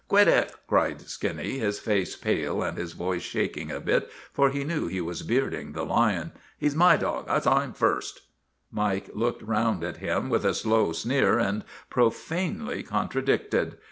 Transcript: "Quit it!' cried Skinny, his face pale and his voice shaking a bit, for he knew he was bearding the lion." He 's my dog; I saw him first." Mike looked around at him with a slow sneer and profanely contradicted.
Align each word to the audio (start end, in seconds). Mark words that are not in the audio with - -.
"Quit 0.07 0.27
it!' 0.27 0.51
cried 0.67 0.99
Skinny, 1.01 1.59
his 1.59 1.77
face 1.77 2.15
pale 2.15 2.63
and 2.63 2.75
his 2.75 2.93
voice 2.93 3.21
shaking 3.21 3.69
a 3.69 3.79
bit, 3.79 4.09
for 4.33 4.49
he 4.49 4.63
knew 4.63 4.87
he 4.87 4.99
was 4.99 5.21
bearding 5.21 5.73
the 5.73 5.85
lion." 5.85 6.31
He 6.59 6.67
's 6.67 6.73
my 6.75 6.97
dog; 6.97 7.27
I 7.29 7.37
saw 7.39 7.59
him 7.61 7.73
first." 7.73 8.21
Mike 8.71 9.11
looked 9.13 9.43
around 9.43 9.83
at 9.83 9.97
him 9.97 10.27
with 10.27 10.43
a 10.43 10.55
slow 10.55 10.91
sneer 10.91 11.37
and 11.37 11.63
profanely 11.91 12.81
contradicted. 12.81 13.77